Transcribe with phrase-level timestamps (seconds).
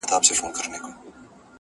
[0.03, 0.79] هیله ده دخوښی وړمو وګرځی!!..